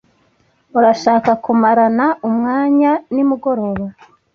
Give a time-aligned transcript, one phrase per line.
[0.77, 3.85] Urashaka kumarana umwanya nimugoroba?